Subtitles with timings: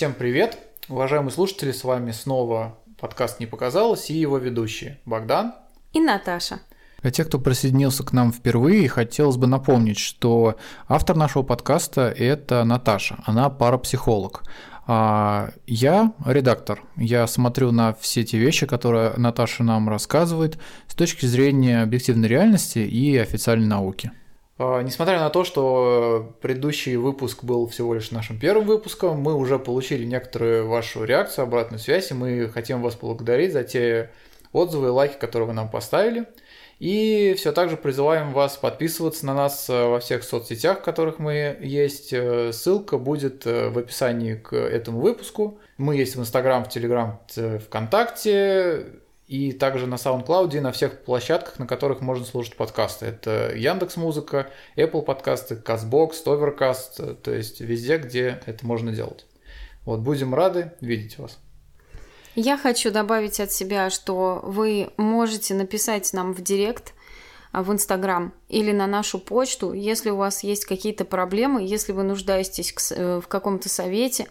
[0.00, 0.56] Всем привет!
[0.88, 5.52] Уважаемые слушатели, с вами снова подкаст «Не показалось» и его ведущие Богдан
[5.92, 6.60] и Наташа.
[7.02, 10.56] Для тех, кто присоединился к нам впервые, хотелось бы напомнить, что
[10.88, 14.42] автор нашего подкаста– это Наташа, она парапсихолог.
[14.86, 16.82] А я редактор.
[16.96, 22.78] Я смотрю на все те вещи, которые Наташа нам рассказывает с точки зрения объективной реальности
[22.78, 24.12] и официальной науки.
[24.62, 29.58] А, несмотря на то, что предыдущий выпуск был всего лишь нашим первым выпуском, мы уже
[29.58, 34.10] получили некоторую вашу реакцию, обратную связь, и мы хотим вас поблагодарить за те
[34.52, 36.26] отзывы и лайки, которые вы нам поставили.
[36.78, 41.18] И все так же призываем вас подписываться на нас э, во всех соцсетях, в которых
[41.18, 42.12] мы есть.
[42.12, 45.58] Э, ссылка будет э, в описании к этому выпуску.
[45.78, 47.20] Мы есть в Инстаграм, в Телеграм,
[47.66, 48.86] ВКонтакте
[49.30, 53.06] и также на SoundCloud и на всех площадках, на которых можно слушать подкасты.
[53.06, 59.26] Это Яндекс Музыка, Apple подкасты, CastBox, Overcast, то есть везде, где это можно делать.
[59.84, 61.38] Вот, будем рады видеть вас.
[62.34, 66.92] Я хочу добавить от себя, что вы можете написать нам в директ
[67.52, 72.02] а, в Инстаграм или на нашу почту, если у вас есть какие-то проблемы, если вы
[72.02, 74.26] нуждаетесь э, в каком-то совете,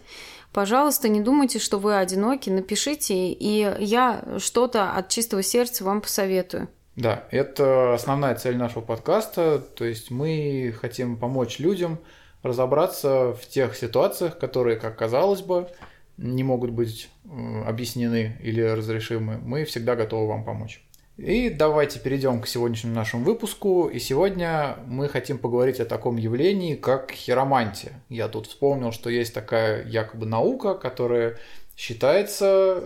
[0.52, 6.68] Пожалуйста, не думайте, что вы одиноки, напишите, и я что-то от чистого сердца вам посоветую.
[6.96, 11.98] Да, это основная цель нашего подкаста, то есть мы хотим помочь людям
[12.42, 15.68] разобраться в тех ситуациях, которые, как казалось бы,
[16.16, 19.38] не могут быть э, объяснены или разрешимы.
[19.38, 20.82] Мы всегда готовы вам помочь.
[21.22, 23.88] И давайте перейдем к сегодняшнему нашему выпуску.
[23.88, 28.02] И сегодня мы хотим поговорить о таком явлении, как хиромантия.
[28.08, 31.36] Я тут вспомнил, что есть такая якобы наука, которая
[31.76, 32.82] считается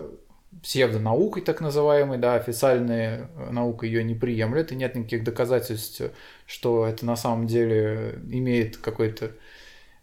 [0.61, 6.01] псевдонаукой так называемой, да, официальная наука ее не приемлет, и нет никаких доказательств,
[6.45, 9.31] что это на самом деле имеет какое-то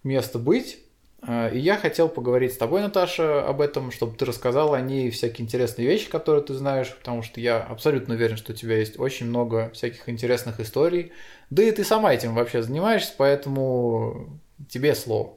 [0.05, 0.79] место быть.
[1.25, 5.11] А, и я хотел поговорить с тобой, Наташа, об этом, чтобы ты рассказала о ней
[5.11, 8.99] всякие интересные вещи, которые ты знаешь, потому что я абсолютно уверен, что у тебя есть
[8.99, 11.13] очень много всяких интересных историй.
[11.51, 15.35] Да и ты сама этим вообще занимаешься, поэтому тебе слово.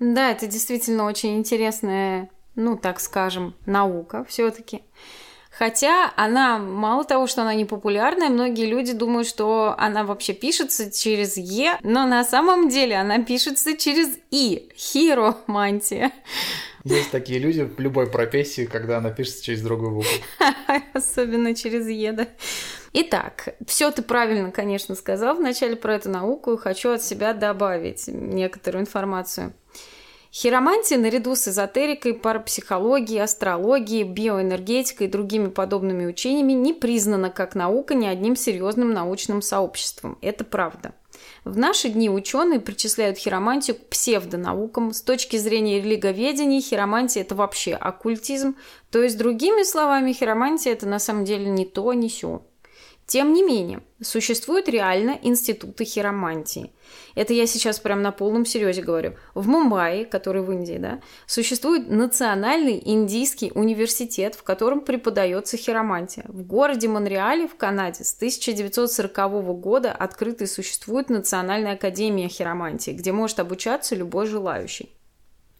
[0.00, 4.82] Да, это действительно очень интересная, ну, так скажем, наука все-таки.
[5.50, 10.90] Хотя она, мало того, что она не популярная, многие люди думают, что она вообще пишется
[10.90, 14.70] через Е, но на самом деле она пишется через И.
[14.76, 16.12] Хиромантия.
[16.84, 20.10] Есть такие люди в любой профессии, когда она пишется через другую букву.
[20.92, 22.28] Особенно через Е, да.
[22.92, 28.04] Итак, все ты правильно, конечно, сказал вначале про эту науку, и хочу от себя добавить
[28.08, 29.52] некоторую информацию.
[30.30, 37.94] Хиромантия наряду с эзотерикой, парапсихологией, астрологией, биоэнергетикой и другими подобными учениями не признана как наука
[37.94, 40.18] ни одним серьезным научным сообществом.
[40.20, 40.92] Это правда.
[41.44, 44.92] В наши дни ученые причисляют хиромантию к псевдонаукам.
[44.92, 48.54] С точки зрения религоведения, хиромантия– это вообще оккультизм.
[48.90, 52.42] То есть, другими словами, хиромантия– это на самом деле не то, не сё.
[53.08, 56.72] Тем не менее, существуют реально институты хиромантии.
[57.14, 59.14] Это я сейчас прям на полном серьезе говорю.
[59.32, 66.26] В Мумбаи, который в Индии, да, существует Национальный индийский университет, в котором преподается хиромантия.
[66.28, 73.12] В городе Монреале в Канаде с 1940 года открыта и существует Национальная академия хиромантии, где
[73.12, 74.94] может обучаться любой желающий.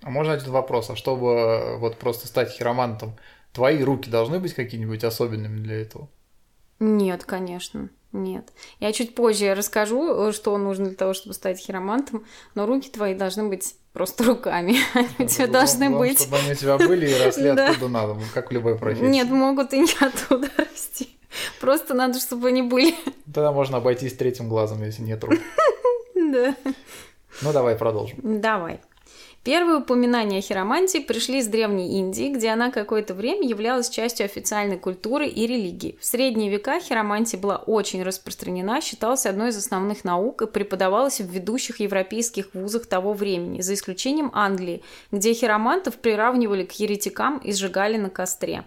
[0.03, 0.91] А можно один вопрос?
[0.91, 3.17] А чтобы э, вот просто стать хиромантом,
[3.55, 6.11] твои руки должны быть какими-нибудь особенными для этого?
[6.81, 7.91] Нет, конечно.
[8.13, 8.53] Нет.
[8.81, 12.25] Я чуть позже расскажу, что нужно для того, чтобы стать хиромантом,
[12.55, 14.77] но руки твои должны быть просто руками.
[14.95, 16.21] Они у тебя должны быть.
[16.21, 19.05] Чтобы они у тебя были и росли откуда надо, как в любой профессии.
[19.05, 21.19] Нет, могут и не оттуда расти.
[21.61, 22.95] Просто надо, чтобы они были.
[23.27, 25.39] Тогда можно обойтись третьим глазом, если нет рук.
[26.15, 26.57] Да.
[27.43, 28.41] Ну, давай продолжим.
[28.41, 28.81] Давай.
[29.49, 34.77] Первые упоминания о хиромантии пришли из Древней Индии, где она какое-то время являлась частью официальной
[34.77, 35.97] культуры и религии.
[35.99, 41.31] В средние века хиромантия была очень распространена, считалась одной из основных наук и преподавалась в
[41.31, 47.97] ведущих европейских вузах того времени, за исключением Англии, где хиромантов приравнивали к еретикам и сжигали
[47.97, 48.65] на костре.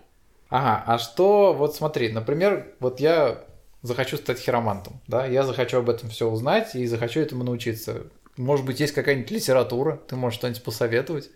[0.49, 3.43] Ага, а что, вот смотри, например, вот я
[3.83, 8.01] захочу стать хиромантом, да, я захочу об этом все узнать и захочу этому научиться.
[8.37, 11.29] Может быть, есть какая-нибудь литература, ты можешь что-нибудь посоветовать?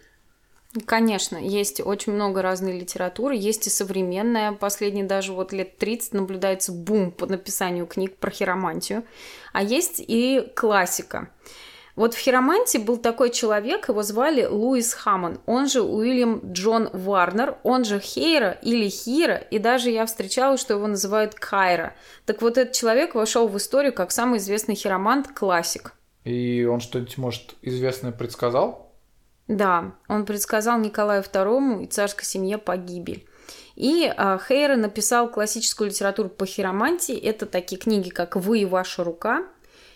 [0.85, 4.51] Конечно, есть очень много разной литературы, есть и современная.
[4.51, 9.03] Последние даже вот лет 30 наблюдается бум по написанию книг про хиромантию.
[9.53, 11.29] А есть и классика.
[11.95, 17.57] Вот в хиромантии был такой человек, его звали Луис Хаммон, он же Уильям Джон Варнер,
[17.63, 21.95] он же Хейра или Хира, и даже я встречала, что его называют Кайра.
[22.25, 25.93] Так вот этот человек вошел в историю как самый известный хиромант, классик.
[26.25, 28.91] И он что-нибудь, может, известное предсказал?
[29.47, 33.27] Да, он предсказал Николаю II и царской семье погибель.
[33.75, 37.15] И а, Хейра написал классическую литературу по хиромантии.
[37.15, 39.45] Это такие книги, как «Вы и ваша рука»,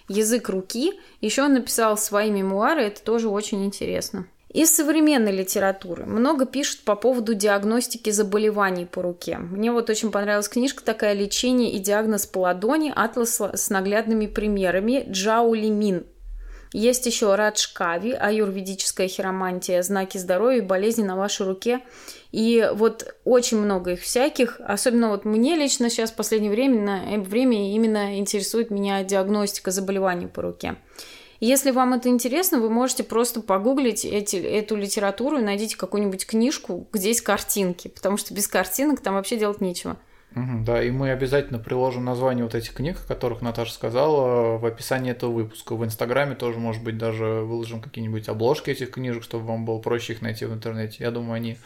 [0.08, 0.94] «Язык руки».
[1.20, 4.28] Еще он написал свои мемуары, это тоже очень интересно.
[4.52, 9.38] Из современной литературы много пишут по поводу диагностики заболеваний по руке.
[9.38, 12.92] Мне вот очень понравилась книжка такая «Лечение и диагноз по ладони.
[12.96, 16.06] Атлас с наглядными примерами» Джаули Мин.
[16.72, 21.82] Есть еще Раджкави, аюрведическая хиромантия, знаки здоровья и болезни на вашей руке.
[22.32, 24.62] И вот очень много их всяких.
[24.64, 30.44] Особенно вот мне лично сейчас в последнее время, время именно интересует меня диагностика заболеваний по
[30.44, 30.78] руке.
[31.40, 36.88] Если вам это интересно, вы можете просто погуглить эти, эту литературу и найдите какую-нибудь книжку,
[36.92, 39.98] где есть картинки, потому что без картинок там вообще делать нечего.
[40.36, 45.12] Да, и мы обязательно приложим название вот этих книг, о которых Наташа сказала, в описании
[45.12, 45.76] этого выпуска.
[45.76, 50.14] В Инстаграме тоже, может быть, даже выложим какие-нибудь обложки этих книжек, чтобы вам было проще
[50.14, 50.98] их найти в интернете.
[51.00, 51.58] Я думаю, они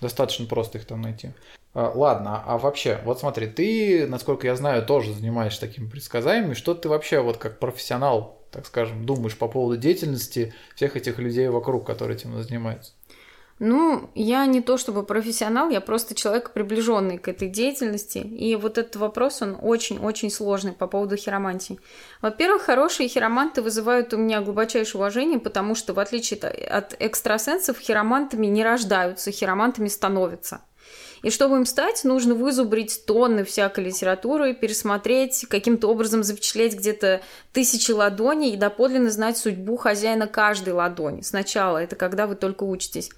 [0.00, 1.32] достаточно просто их там найти.
[1.74, 6.54] А, ладно, а вообще, вот смотри, ты, насколько я знаю, тоже занимаешься такими предсказаниями.
[6.54, 11.48] Что ты вообще вот как профессионал так скажем, думаешь по поводу деятельности всех этих людей
[11.48, 12.92] вокруг, которые этим занимаются?
[13.58, 18.18] Ну, я не то чтобы профессионал, я просто человек, приближенный к этой деятельности.
[18.18, 21.80] И вот этот вопрос, он очень-очень сложный по поводу хиромантии.
[22.20, 28.46] Во-первых, хорошие хироманты вызывают у меня глубочайшее уважение, потому что, в отличие от экстрасенсов, хиромантами
[28.46, 30.60] не рождаются, хиромантами становятся.
[31.22, 37.22] И чтобы им стать, нужно вызубрить тонны всякой литературы, пересмотреть, каким-то образом запечатлеть где-то
[37.52, 41.22] тысячи ладоней и доподлинно знать судьбу хозяина каждой ладони.
[41.22, 43.10] Сначала, это когда вы только учитесь.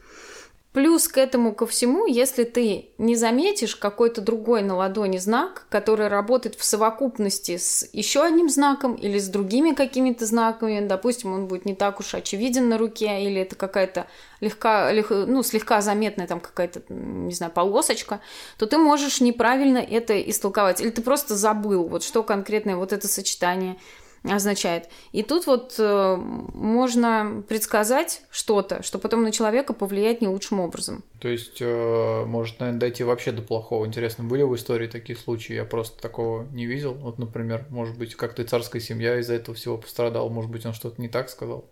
[0.79, 6.07] Плюс к этому ко всему, если ты не заметишь какой-то другой на ладони знак, который
[6.07, 11.65] работает в совокупности с еще одним знаком или с другими какими-то знаками, допустим, он будет
[11.65, 14.07] не так уж очевиден на руке, или это какая-то
[14.41, 18.21] легка, лег, ну, слегка заметная там какая-то, не знаю, полосочка,
[18.57, 20.81] то ты можешь неправильно это истолковать.
[20.81, 23.79] Или ты просто забыл, вот что конкретное вот это сочетание–
[24.25, 24.89] означает.
[25.13, 31.05] И тут вот э, можно предсказать что-то, что потом на человека повлияет не лучшим образом.
[31.21, 33.87] То есть э, может, наверное, дойти вообще до плохого.
[33.87, 35.55] Интересно, были в истории такие случаи?
[35.55, 36.95] Я просто такого не видел.
[36.95, 41.01] Вот, например, может быть, как-то царская семья из-за этого всего пострадала, может быть, он что-то
[41.01, 41.65] не так сказал.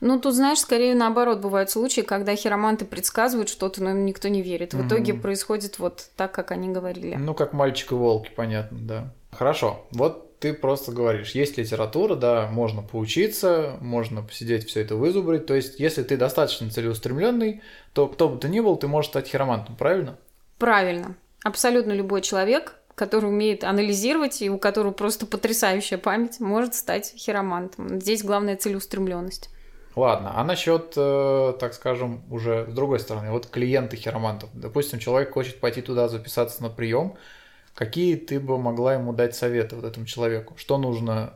[0.00, 4.42] Ну, тут, знаешь, скорее наоборот бывают случаи, когда хироманты предсказывают что-то, но им никто не
[4.42, 4.72] верит.
[4.72, 5.20] В итоге mm-hmm.
[5.20, 7.16] происходит вот так, как они говорили.
[7.16, 9.14] Ну, как мальчик и волки, понятно, да.
[9.30, 9.86] Хорошо.
[9.90, 15.46] Вот ты просто говоришь, есть литература, да, можно поучиться, можно посидеть, все это вызубрить.
[15.46, 17.62] То есть, если ты достаточно целеустремленный,
[17.92, 20.16] то кто бы ты ни был, ты можешь стать хиромантом, правильно?
[20.58, 21.16] Правильно.
[21.44, 28.00] Абсолютно любой человек, который умеет анализировать и у которого просто потрясающая память, может стать хиромантом.
[28.00, 29.50] Здесь главная целеустремленность.
[29.96, 34.48] Ладно, а насчет, э, так скажем, уже с другой стороны, вот клиенты хиромантов.
[34.52, 37.16] Допустим, человек хочет пойти туда записаться на прием,
[37.78, 40.56] Какие ты бы могла ему дать советы вот этому человеку?
[40.56, 41.34] Что нужно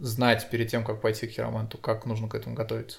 [0.00, 1.78] знать перед тем, как пойти к хироманту?
[1.78, 2.98] Как нужно к этому готовиться?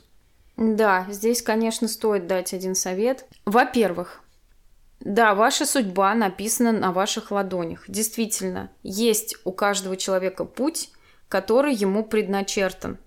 [0.55, 3.25] Да, здесь, конечно, стоит дать один совет.
[3.43, 4.21] Во-первых,
[5.01, 7.83] да, ваша судьба написана на ваших ладонях.
[7.89, 10.89] Действительно, есть у каждого человека путь,
[11.27, 12.99] который ему предначертан.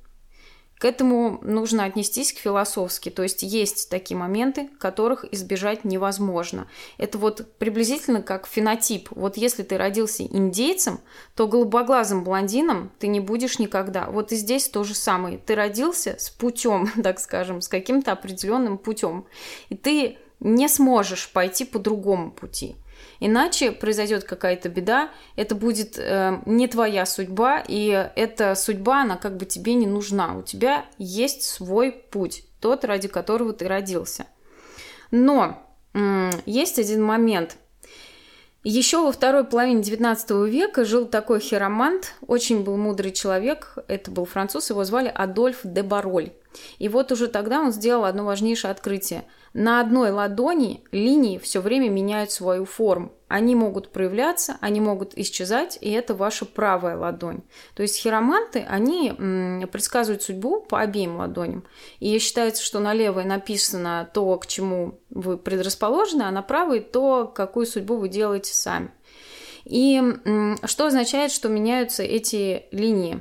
[0.81, 6.69] К этому нужно отнестись к философски, то есть есть такие моменты, которых избежать невозможно.
[6.97, 9.11] Это вот приблизительно как фенотип.
[9.11, 11.01] Вот если ты родился индейцем,
[11.35, 14.07] то голубоглазым блондином ты не будешь никогда.
[14.07, 15.37] Вот и здесь то же самое.
[15.37, 19.27] Ты родился с путем, так скажем, с каким-то определенным путем.
[19.69, 22.77] И ты не сможешь пойти по другому пути.
[23.21, 29.37] Иначе произойдет какая-то беда, это будет э, не твоя судьба, и эта судьба, она как
[29.37, 30.37] бы тебе не нужна.
[30.37, 34.26] У тебя есть свой путь, тот, ради которого ты родился.
[35.11, 37.57] Но э, есть один момент.
[38.62, 44.26] Еще во второй половине XIX века жил такой хиромант, очень был мудрый человек, это был
[44.26, 46.33] француз, его звали Адольф де Бароль.
[46.78, 49.25] И вот уже тогда он сделал одно важнейшее открытие.
[49.52, 53.12] На одной ладони линии все время меняют свою форму.
[53.26, 57.42] Они могут проявляться, они могут исчезать, и это ваша правая ладонь.
[57.75, 59.12] То есть хироманты, они
[59.66, 61.64] предсказывают судьбу по обеим ладоням.
[61.99, 67.26] И считается, что на левой написано то, к чему вы предрасположены, а на правой то,
[67.26, 68.92] какую судьбу вы делаете сами.
[69.64, 70.00] И
[70.64, 73.21] что означает, что меняются эти линии?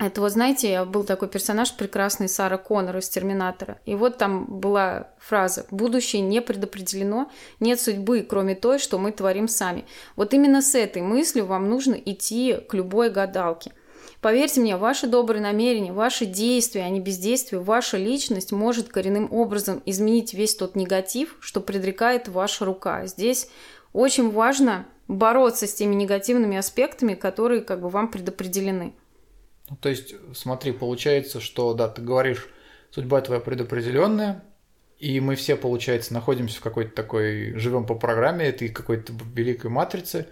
[0.00, 3.78] Это вот, знаете, был такой персонаж прекрасный Сара Коннор из «Терминатора».
[3.84, 7.30] И вот там была фраза «Будущее не предопределено,
[7.60, 9.84] нет судьбы, кроме той, что мы творим сами».
[10.16, 13.72] Вот именно с этой мыслью вам нужно идти к любой гадалке.
[14.22, 19.82] Поверьте мне, ваши добрые намерения, ваши действия, а не бездействия, ваша личность может коренным образом
[19.84, 23.04] изменить весь тот негатив, что предрекает ваша рука.
[23.04, 23.50] Здесь
[23.92, 28.94] очень важно бороться с теми негативными аспектами, которые как бы вам предопределены.
[29.70, 32.48] Ну, то есть, смотри, получается, что, да, ты говоришь,
[32.90, 34.42] судьба твоя предопределенная,
[34.98, 40.26] и мы все, получается, находимся в какой-то такой, живем по программе этой какой-то великой матрицы,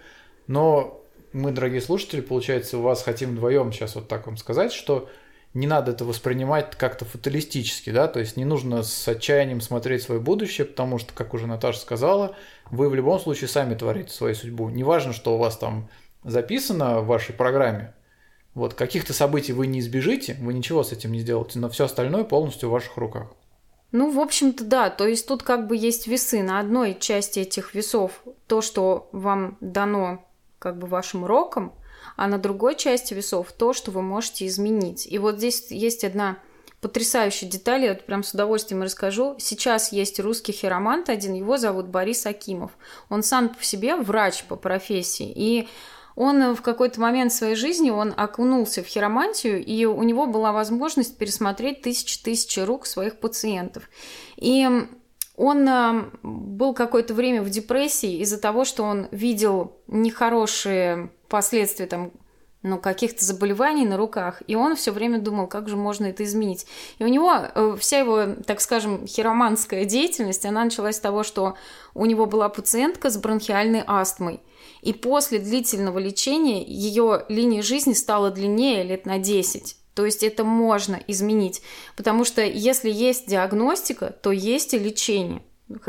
[0.47, 5.09] но мы, дорогие слушатели, получается, у вас хотим вдвоем сейчас вот так вам сказать, что
[5.53, 10.19] не надо это воспринимать как-то фаталистически, да, то есть не нужно с отчаянием смотреть свое
[10.19, 12.35] будущее, потому что, как уже Наташа сказала,
[12.69, 14.69] вы в любом случае сами творите свою судьбу.
[14.69, 15.89] Неважно, что у вас там
[16.23, 17.93] записано в вашей программе,
[18.53, 22.23] вот, каких-то событий вы не избежите, вы ничего с этим не сделаете, но все остальное
[22.23, 23.27] полностью в ваших руках.
[23.91, 24.89] Ну, в общем-то, да.
[24.89, 26.43] То есть тут как бы есть весы.
[26.43, 30.25] На одной части этих весов то, что вам дано
[30.59, 31.73] как бы вашим роком,
[32.15, 35.07] а на другой части весов то, что вы можете изменить.
[35.07, 36.37] И вот здесь есть одна
[36.81, 39.35] потрясающая деталь, я вот прям с удовольствием расскажу.
[39.37, 42.71] Сейчас есть русский хиромант один, его зовут Борис Акимов.
[43.09, 45.67] Он сам по себе врач по профессии, и
[46.19, 51.17] он в какой-то момент своей жизни он окунулся в хиромантию, и у него была возможность
[51.17, 53.89] пересмотреть тысячи-тысячи рук своих пациентов.
[54.35, 54.67] И
[55.37, 62.11] он э, был какое-то время в депрессии из-за того, что он видел нехорошие последствия там
[62.63, 66.67] ну, каких-то заболеваний на руках, и он все время думал, как же можно это изменить.
[66.97, 71.55] И у него э, вся его, так скажем, хироманская деятельность, она началась с того, что
[71.93, 74.41] у него была пациентка с бронхиальной астмой.
[74.81, 79.75] И после длительного лечения ее линия жизни стала длиннее лет на 10.
[79.93, 81.61] То есть это можно изменить.
[81.97, 85.41] Потому что если есть диагностика, то есть и лечение.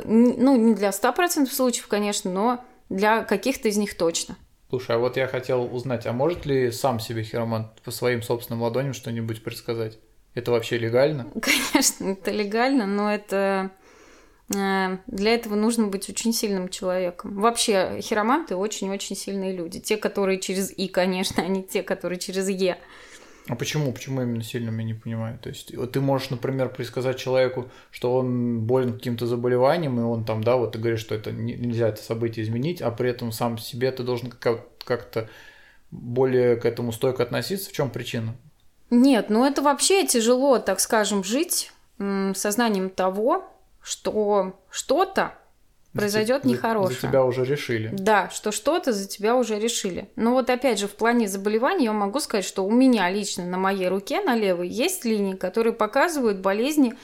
[0.04, 4.36] Ну, не для 100% случаев, конечно, но для каких-то из них точно.
[4.68, 8.62] Слушай, а вот я хотел узнать, а может ли сам себе хиромант по своим собственным
[8.62, 9.98] ладоням что-нибудь предсказать?
[10.34, 11.26] Это вообще легально?
[11.40, 13.70] Конечно, это легально, но это
[14.50, 17.38] для этого нужно быть очень сильным человеком.
[17.38, 19.78] Вообще, хироманты очень-очень сильные люди.
[19.78, 22.78] Те, которые через И, конечно, а не те, которые через Е.
[23.48, 23.92] А почему?
[23.92, 25.38] Почему именно сильным, я не понимаю.
[25.40, 30.42] То есть ты можешь, например, предсказать человеку, что он болен каким-то заболеванием, и он там,
[30.42, 33.90] да, вот ты говоришь, что это нельзя это событие изменить, а при этом сам себе
[33.92, 35.28] ты должен как-то
[35.90, 37.70] более к этому стойко относиться.
[37.70, 38.34] В чем причина?
[38.90, 41.72] Нет, ну это вообще тяжело, так скажем, жить
[42.34, 43.48] сознанием того,
[43.82, 45.34] что что-то
[45.92, 47.00] произойдет нехорошее.
[47.00, 47.90] За тебя уже решили.
[47.92, 50.08] Да, что что-то за тебя уже решили.
[50.16, 53.58] Но вот опять же, в плане заболеваний я могу сказать, что у меня лично на
[53.58, 56.94] моей руке, на левой, есть линии, которые показывают болезни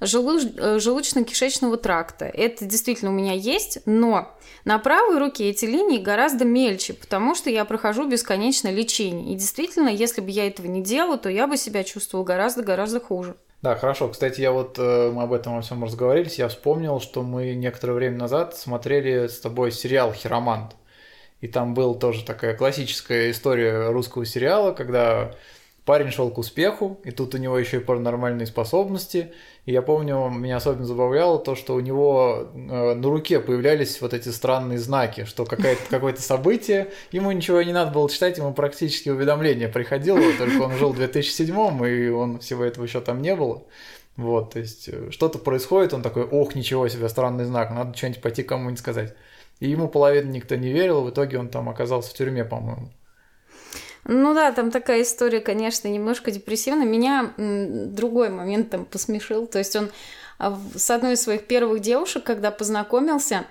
[0.00, 2.26] э, желудочно-кишечного тракта.
[2.26, 7.48] Это действительно у меня есть, но на правой руке эти линии гораздо мельче, потому что
[7.48, 9.34] я прохожу бесконечное лечение.
[9.34, 13.36] И действительно, если бы я этого не делала, то я бы себя чувствовала гораздо-гораздо хуже.
[13.64, 14.10] Да, хорошо.
[14.10, 16.38] Кстати, я вот э, мы об этом во всем разговорились.
[16.38, 20.76] Я вспомнил, что мы некоторое время назад смотрели с тобой сериал Хиромант.
[21.40, 25.34] И там была тоже такая классическая история русского сериала, когда
[25.84, 29.32] парень шел к успеху, и тут у него еще и паранормальные способности.
[29.66, 34.14] И я помню, меня особенно забавляло то, что у него э, на руке появлялись вот
[34.14, 39.68] эти странные знаки, что какое-то событие, ему ничего не надо было читать, ему практически уведомление
[39.68, 43.62] приходило, только он жил в 2007 и он всего этого еще там не было.
[44.16, 48.22] Вот, то есть э, что-то происходит, он такой, ох, ничего себе, странный знак, надо что-нибудь
[48.22, 49.14] пойти кому-нибудь сказать.
[49.60, 52.90] И ему половина никто не верил, в итоге он там оказался в тюрьме, по-моему.
[54.04, 56.86] Ну да, там такая история, конечно, немножко депрессивная.
[56.86, 59.46] Меня другой момент там посмешил.
[59.46, 59.90] То есть он
[60.38, 63.46] а, с одной из своих первых девушек, когда познакомился,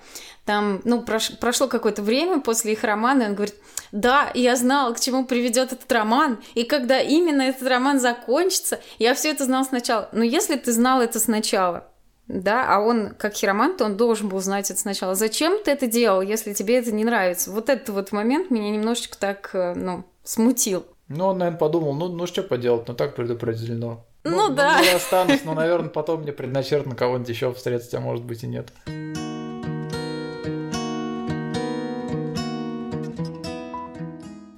[0.45, 3.55] там, ну, прош, прошло какое-то время после их романа, и он говорит,
[3.91, 9.13] да, я знал, к чему приведет этот роман, и когда именно этот роман закончится, я
[9.13, 10.09] все это знал сначала.
[10.11, 11.87] Но если ты знал это сначала,
[12.27, 15.15] да, а он, как хиромант, он должен был знать это сначала.
[15.15, 17.51] Зачем ты это делал, если тебе это не нравится?
[17.51, 20.85] Вот этот вот момент меня немножечко так, э, ну, смутил.
[21.07, 24.05] Ну, он, наверное, подумал, ну, ну что поделать, ну так предопределено.
[24.23, 24.77] Ну, ну да.
[24.79, 28.47] Ну, я останусь, но, наверное, потом мне предначертано кого-нибудь еще встретить, а может быть и
[28.47, 28.71] нет.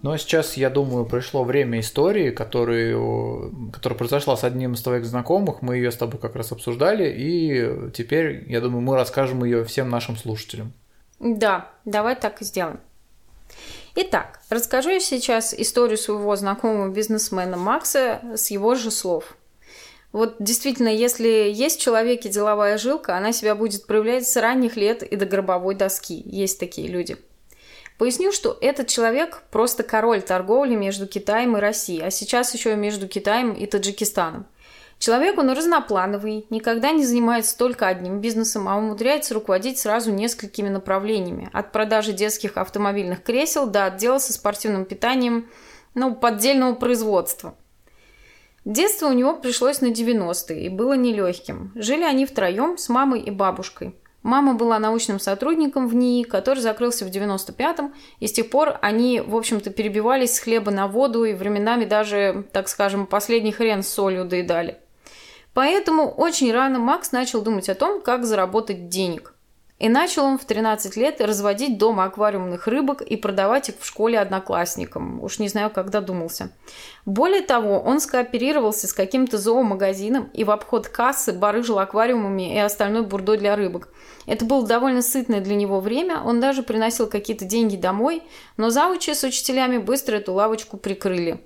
[0.06, 5.04] Ну а сейчас, я думаю, пришло время истории, которую, которая произошла с одним из твоих
[5.04, 5.64] знакомых.
[5.64, 9.90] Мы ее с тобой как раз обсуждали, и теперь, я думаю, мы расскажем ее всем
[9.90, 10.74] нашим слушателям.
[11.18, 12.82] Да, давай так и сделаем.
[13.98, 19.38] Итак, расскажу я сейчас историю своего знакомого бизнесмена Макса с его же слов.
[20.12, 25.02] Вот действительно, если есть в человеке деловая жилка, она себя будет проявлять с ранних лет
[25.02, 26.22] и до гробовой доски.
[26.26, 27.16] Есть такие люди.
[27.98, 32.76] Поясню, что этот человек просто король торговли между Китаем и Россией, а сейчас еще и
[32.76, 34.46] между Китаем и Таджикистаном.
[34.98, 41.50] Человек, он разноплановый, никогда не занимается только одним бизнесом, а умудряется руководить сразу несколькими направлениями.
[41.54, 45.50] От продажи детских автомобильных кресел до отдела со спортивным питанием,
[45.94, 47.56] ну, поддельного производства.
[48.64, 51.72] Детство у него пришлось на 90-е и было нелегким.
[51.76, 53.96] Жили они втроем с мамой и бабушкой.
[54.24, 59.22] Мама была научным сотрудником в НИИ, который закрылся в 95-м, и с тех пор они,
[59.22, 63.88] в общем-то, перебивались с хлеба на воду и временами даже, так скажем, последний хрен с
[63.88, 64.80] солью доедали.
[65.56, 69.34] Поэтому очень рано Макс начал думать о том, как заработать денег.
[69.80, 74.20] И начал он в 13 лет разводить дома аквариумных рыбок и продавать их в школе
[74.20, 75.24] одноклассникам.
[75.24, 76.52] Уж не знаю, как додумался.
[77.06, 83.04] Более того, он скооперировался с каким-то зоомагазином и в обход кассы барыжил аквариумами и остальной
[83.04, 83.88] бурдой для рыбок.
[84.26, 88.24] Это было довольно сытное для него время, он даже приносил какие-то деньги домой,
[88.58, 91.42] но заучи с учителями быстро эту лавочку прикрыли.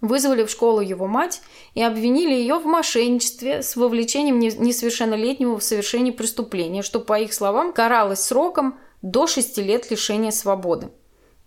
[0.00, 1.42] Вызвали в школу его мать
[1.74, 7.72] и обвинили ее в мошенничестве с вовлечением несовершеннолетнего в совершение преступления, что, по их словам,
[7.72, 10.90] каралось сроком до 6 лет лишения свободы.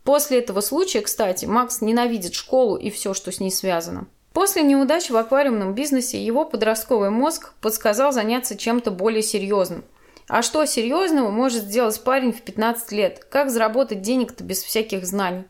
[0.03, 4.07] После этого случая, кстати, Макс ненавидит школу и все, что с ней связано.
[4.33, 9.83] После неудач в аквариумном бизнесе его подростковый мозг подсказал заняться чем-то более серьезным.
[10.27, 13.25] А что серьезного может сделать парень в 15 лет?
[13.29, 15.43] Как заработать денег-то без всяких знаний?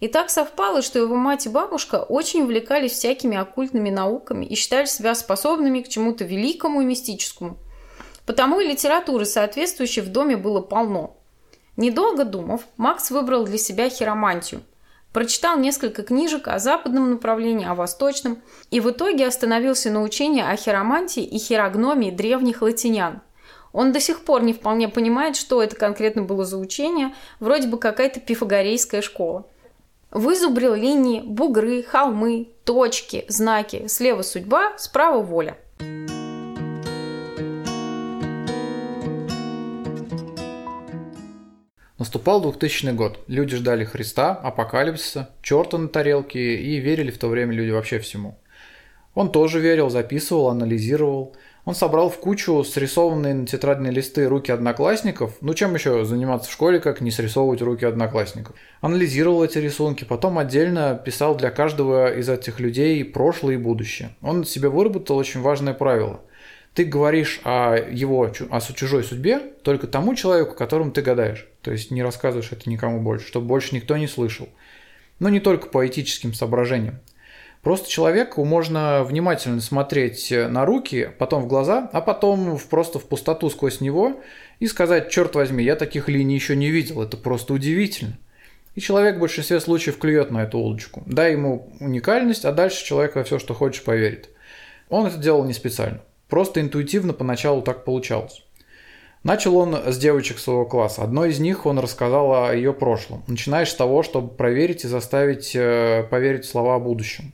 [0.00, 4.86] И так совпало, что его мать и бабушка очень увлекались всякими оккультными науками и считали
[4.86, 7.56] себя способными к чему-то великому и мистическому.
[8.26, 11.16] Потому и литературы соответствующей в доме было полно.
[11.76, 14.62] Недолго думав, Макс выбрал для себя хиромантию.
[15.12, 20.56] Прочитал несколько книжек о западном направлении, о восточном, и в итоге остановился на учении о
[20.56, 23.22] хиромантии и хирогномии древних латинян.
[23.72, 27.78] Он до сих пор не вполне понимает, что это конкретно было за учение, вроде бы
[27.78, 29.46] какая-то пифагорейская школа.
[30.10, 33.86] Вызубрил линии, бугры, холмы, точки, знаки.
[33.88, 35.58] Слева судьба, справа воля.
[41.98, 43.18] Наступал 2000 год.
[43.26, 48.38] Люди ждали Христа, апокалипсиса, черта на тарелке и верили в то время люди вообще всему.
[49.14, 51.34] Он тоже верил, записывал, анализировал.
[51.66, 55.32] Он собрал в кучу срисованные на тетрадные листы руки одноклассников.
[55.40, 58.54] Ну, чем еще заниматься в школе, как не срисовывать руки одноклассников?
[58.80, 64.14] Анализировал эти рисунки, потом отдельно писал для каждого из этих людей прошлое и будущее.
[64.22, 66.20] Он себе выработал очень важное правило.
[66.72, 71.48] Ты говоришь о его, о чужой судьбе только тому человеку, которому ты гадаешь.
[71.62, 74.48] То есть не рассказываешь это никому больше, чтобы больше никто не слышал.
[75.18, 77.00] Но не только по этическим соображениям.
[77.66, 83.50] Просто человеку можно внимательно смотреть на руки, потом в глаза, а потом просто в пустоту
[83.50, 84.20] сквозь него
[84.60, 88.18] и сказать, черт возьми, я таких линий еще не видел, это просто удивительно.
[88.76, 91.02] И человек в большинстве случаев клюет на эту удочку.
[91.06, 94.28] Дай ему уникальность, а дальше человек во все, что хочешь, поверит.
[94.88, 95.98] Он это делал не специально.
[96.28, 98.44] Просто интуитивно поначалу так получалось.
[99.24, 101.02] Начал он с девочек своего класса.
[101.02, 103.24] Одной из них он рассказал о ее прошлом.
[103.26, 107.32] Начинаешь с того, чтобы проверить и заставить э, поверить слова о будущем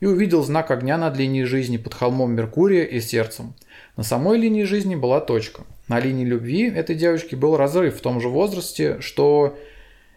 [0.00, 3.54] и увидел знак огня над линией жизни под холмом Меркурия и сердцем.
[3.96, 5.62] На самой линии жизни была точка.
[5.88, 9.58] На линии любви этой девочки был разрыв в том же возрасте, что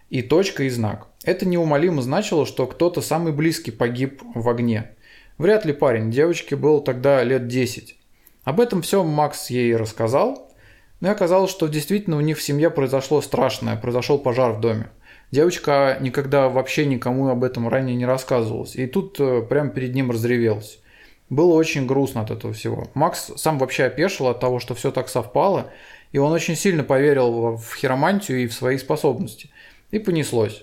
[0.10, 1.08] и точка, и знак.
[1.24, 4.91] Это неумолимо значило, что кто-то самый близкий погиб в огне.
[5.38, 7.98] Вряд ли парень, девочке было тогда лет 10.
[8.43, 10.52] Об этом все Макс ей рассказал,
[11.00, 14.89] но и оказалось, что действительно у них в семье произошло страшное, произошел пожар в доме.
[15.34, 18.76] Девочка никогда вообще никому об этом ранее не рассказывалась.
[18.76, 20.78] И тут э, прямо перед ним разревелась.
[21.28, 22.86] Было очень грустно от этого всего.
[22.93, 25.72] Макс сам вообще опешил от того, что все так совпало,
[26.12, 29.50] и он очень сильно поверил в хиромантию и в свои способности.
[29.89, 30.62] И понеслось.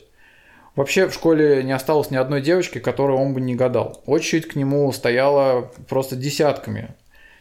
[0.77, 4.01] Вообще в школе не осталось ни одной девочки, которой он бы не гадал.
[4.07, 6.95] Очередь к нему стояла просто десятками.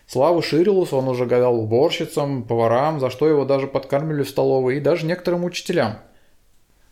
[0.08, 4.80] Слава ширилась, он уже гадал уборщицам, поварам, за что его даже подкармливали в столовой, и
[4.80, 6.00] даже некоторым учителям–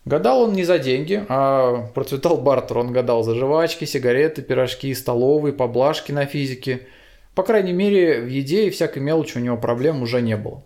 [0.04, 2.78] Гадал он не за деньги, а процветал бартер.
[2.78, 6.86] Он гадал за жвачки, сигареты, пирожки, столовые, поблажки на физике.
[7.34, 10.62] По крайней мере, в еде и всякой мелочи у него проблем уже не было.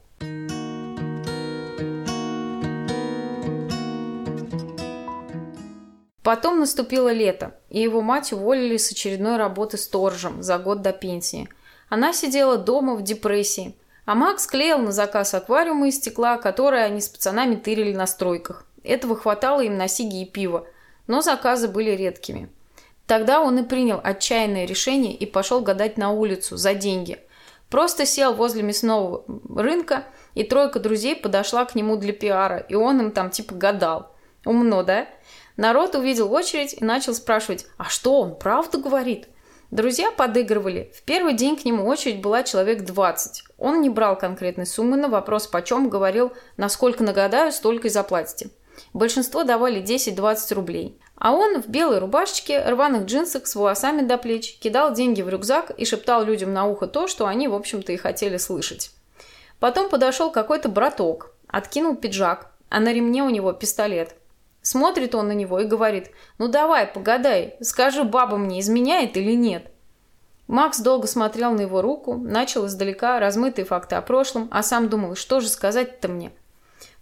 [6.22, 11.48] Потом наступило лето, и его мать уволили с очередной работы сторожем за год до пенсии.
[11.88, 13.74] Она сидела дома в депрессии,
[14.06, 18.66] а Макс клеил на заказ аквариумы из стекла, которые они с пацанами тырили на стройках.
[18.84, 20.66] Этого хватало им на сиги и пиво,
[21.06, 22.50] но заказы были редкими.
[23.06, 27.18] Тогда он и принял отчаянное решение и пошел гадать на улицу за деньги.
[27.68, 33.00] Просто сел возле мясного рынка и тройка друзей подошла к нему для пиара, и он
[33.00, 34.14] им там типа гадал.
[34.44, 35.06] Умно, да?
[35.56, 39.28] Народ увидел очередь и начал спрашивать, а что он правду говорит?
[39.70, 40.92] Друзья подыгрывали.
[40.94, 43.44] В первый день к нему очередь была человек 20.
[43.56, 48.50] Он не брал конкретной суммы на вопрос почем, говорил, насколько нагадаю, столько и заплатите.
[48.92, 50.98] Большинство давали 10-20 рублей.
[51.16, 55.70] А он в белой рубашечке, рваных джинсах с волосами до плеч кидал деньги в рюкзак
[55.70, 58.90] и шептал людям на ухо то, что они, в общем-то, и хотели слышать.
[59.60, 64.16] Потом подошел какой-то браток, откинул пиджак, а на ремне у него пистолет.
[64.62, 69.70] Смотрит он на него и говорит, ну давай, погадай, скажи, баба мне изменяет или нет.
[70.46, 75.14] Макс долго смотрел на его руку, начал издалека размытые факты о прошлом, а сам думал,
[75.14, 76.32] что же сказать-то мне.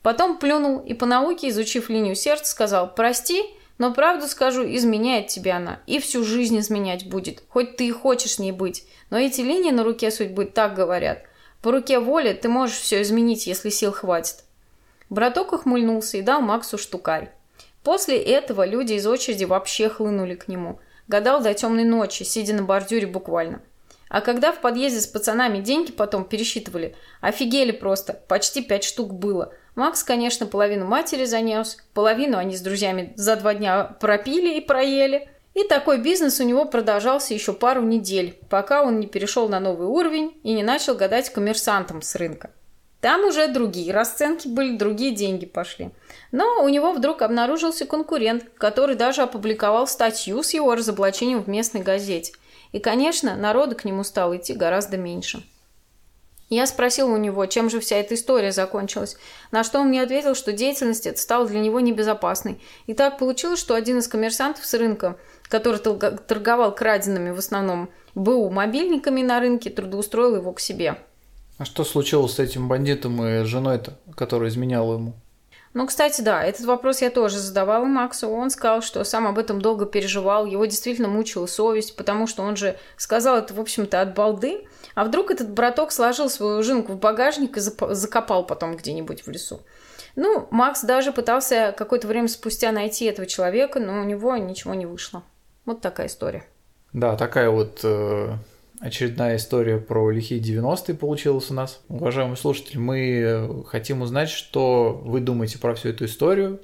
[0.03, 3.45] Потом плюнул и по науке, изучив линию сердца, сказал «Прости,
[3.79, 8.39] но правду скажу, изменяет тебя она, и всю жизнь изменять будет, хоть ты и хочешь
[8.39, 8.85] не быть.
[9.11, 11.23] Но эти линии на руке судьбы так говорят.
[11.63, 14.45] По руке воли ты можешь все изменить, если сил хватит».
[15.11, 17.33] Браток ухмыльнулся и дал Максу штукарь.
[17.83, 20.79] После этого люди из очереди вообще хлынули к нему.
[21.09, 23.61] Гадал до темной ночи, сидя на бордюре буквально.
[24.09, 29.53] А когда в подъезде с пацанами деньги потом пересчитывали, офигели просто, почти пять штук было.
[29.81, 35.31] Макс, конечно, половину матери занес, половину они с друзьями за два дня пропили и проели.
[35.55, 39.87] И такой бизнес у него продолжался еще пару недель, пока он не перешел на новый
[39.87, 42.51] уровень и не начал гадать коммерсантам с рынка.
[43.01, 45.89] Там уже другие расценки были, другие деньги пошли.
[46.31, 51.81] Но у него вдруг обнаружился конкурент, который даже опубликовал статью с его разоблачением в местной
[51.81, 52.35] газете.
[52.73, 55.43] И, конечно, народу к нему стало идти гораздо меньше.
[56.51, 59.17] Я спросила у него, чем же вся эта история закончилась,
[59.53, 62.61] на что он мне ответил, что деятельность эта стала для него небезопасной.
[62.89, 65.17] И так получилось, что один из коммерсантов с рынка,
[65.49, 70.99] который торговал краденными в основном БУ мобильниками на рынке, трудоустроил его к себе.
[71.59, 75.15] А что случилось с этим бандитом и женой-то, которая изменяла ему?
[75.73, 78.29] Ну, кстати, да, этот вопрос я тоже задавала Максу.
[78.29, 82.57] Он сказал, что сам об этом долго переживал, его действительно мучила совесть, потому что он
[82.57, 84.67] же сказал это, в общем-то, от балды.
[85.01, 89.63] А вдруг этот браток сложил свою жинку в багажник и закопал потом где-нибудь в лесу.
[90.15, 94.85] Ну, Макс даже пытался какое-то время спустя найти этого человека, но у него ничего не
[94.85, 95.23] вышло.
[95.65, 96.45] Вот такая история.
[96.93, 98.35] Да, такая вот э,
[98.81, 101.81] Очередная история про лихие 90-е получилась у нас.
[101.89, 106.61] Уважаемые слушатели, мы хотим узнать, что вы думаете про всю эту историю.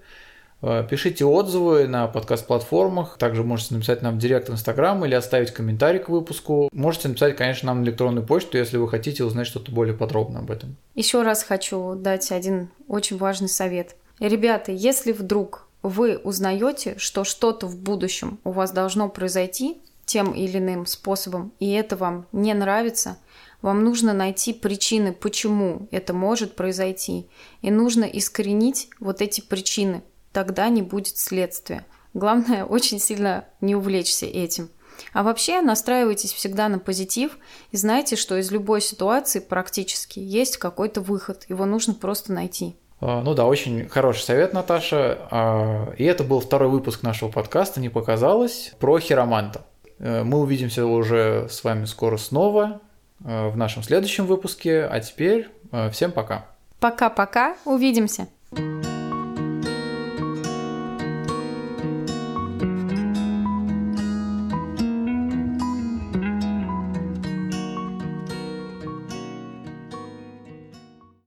[0.62, 3.18] Э, пишите отзывы на подкаст-платформах.
[3.18, 6.68] Также можете написать нам в директ Инстаграм или оставить комментарий к выпуску.
[6.72, 10.50] Можете написать, конечно, нам на электронную почту, если вы хотите узнать что-то более подробно об
[10.50, 10.76] этом.
[10.94, 13.96] Еще раз хочу дать один очень важный совет.
[14.18, 20.58] Ребята, если вдруг вы узнаете, что что-то в будущем у вас должно произойти, тем или
[20.58, 23.18] иным способом, и это вам не нравится,
[23.60, 27.26] вам нужно найти причины, почему это может произойти.
[27.60, 30.02] И нужно искоренить вот эти причины.
[30.36, 31.86] Тогда не будет следствия.
[32.12, 34.68] Главное, очень сильно не увлечься этим.
[35.14, 37.38] А вообще настраивайтесь всегда на позитив
[37.70, 41.46] и знайте, что из любой ситуации практически есть какой-то выход.
[41.48, 42.76] Его нужно просто найти.
[43.00, 45.26] А, ну да, очень хороший совет, Наташа.
[45.30, 49.64] А, и это был второй выпуск нашего подкаста «Не показалось» про хироманта.
[49.98, 52.82] Э, мы увидимся уже с вами скоро снова
[53.24, 54.84] э, в нашем следующем выпуске.
[54.84, 56.44] А теперь э, всем пока.
[56.78, 57.56] Пока-пока.
[57.64, 58.28] Увидимся.
[58.52, 58.85] thank you